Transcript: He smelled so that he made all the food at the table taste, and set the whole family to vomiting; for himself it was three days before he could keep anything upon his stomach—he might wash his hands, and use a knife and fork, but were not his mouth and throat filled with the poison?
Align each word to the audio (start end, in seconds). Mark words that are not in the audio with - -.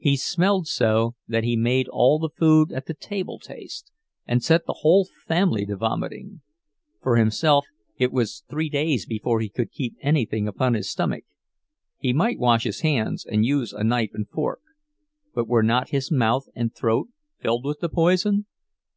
He 0.00 0.16
smelled 0.16 0.66
so 0.66 1.14
that 1.28 1.44
he 1.44 1.56
made 1.56 1.86
all 1.86 2.18
the 2.18 2.28
food 2.30 2.72
at 2.72 2.86
the 2.86 2.92
table 2.94 3.38
taste, 3.38 3.92
and 4.26 4.42
set 4.42 4.66
the 4.66 4.78
whole 4.80 5.06
family 5.28 5.64
to 5.66 5.76
vomiting; 5.76 6.40
for 7.00 7.14
himself 7.14 7.66
it 7.96 8.10
was 8.10 8.42
three 8.50 8.68
days 8.68 9.06
before 9.06 9.38
he 9.40 9.48
could 9.48 9.70
keep 9.70 9.94
anything 10.00 10.48
upon 10.48 10.74
his 10.74 10.90
stomach—he 10.90 12.12
might 12.12 12.40
wash 12.40 12.64
his 12.64 12.80
hands, 12.80 13.24
and 13.24 13.46
use 13.46 13.72
a 13.72 13.84
knife 13.84 14.10
and 14.12 14.28
fork, 14.30 14.58
but 15.36 15.46
were 15.46 15.62
not 15.62 15.90
his 15.90 16.10
mouth 16.10 16.48
and 16.56 16.74
throat 16.74 17.06
filled 17.38 17.64
with 17.64 17.78
the 17.78 17.88
poison? 17.88 18.46